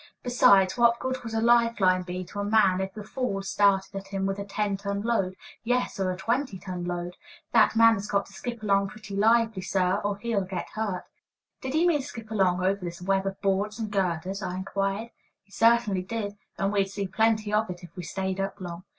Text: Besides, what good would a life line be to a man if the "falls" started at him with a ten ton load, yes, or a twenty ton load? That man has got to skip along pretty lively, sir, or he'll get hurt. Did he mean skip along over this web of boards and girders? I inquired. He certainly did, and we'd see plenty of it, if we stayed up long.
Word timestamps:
Besides, 0.23 0.79
what 0.79 0.97
good 0.97 1.23
would 1.23 1.35
a 1.35 1.41
life 1.41 1.79
line 1.79 2.01
be 2.01 2.23
to 2.23 2.39
a 2.39 2.43
man 2.43 2.81
if 2.81 2.91
the 2.95 3.03
"falls" 3.03 3.49
started 3.49 3.95
at 3.95 4.07
him 4.07 4.25
with 4.25 4.39
a 4.39 4.43
ten 4.43 4.75
ton 4.75 5.03
load, 5.03 5.35
yes, 5.63 5.99
or 5.99 6.11
a 6.11 6.17
twenty 6.17 6.57
ton 6.57 6.85
load? 6.85 7.17
That 7.51 7.75
man 7.75 7.93
has 7.93 8.07
got 8.07 8.25
to 8.25 8.33
skip 8.33 8.63
along 8.63 8.87
pretty 8.89 9.15
lively, 9.15 9.61
sir, 9.61 10.01
or 10.03 10.17
he'll 10.17 10.41
get 10.41 10.69
hurt. 10.69 11.03
Did 11.61 11.75
he 11.75 11.85
mean 11.87 12.01
skip 12.01 12.31
along 12.31 12.65
over 12.65 12.83
this 12.83 12.99
web 12.99 13.27
of 13.27 13.39
boards 13.43 13.77
and 13.77 13.91
girders? 13.91 14.41
I 14.41 14.55
inquired. 14.55 15.11
He 15.43 15.51
certainly 15.51 16.01
did, 16.01 16.35
and 16.57 16.73
we'd 16.73 16.89
see 16.89 17.05
plenty 17.07 17.53
of 17.53 17.69
it, 17.69 17.83
if 17.83 17.95
we 17.95 18.01
stayed 18.01 18.39
up 18.39 18.59
long. 18.59 18.83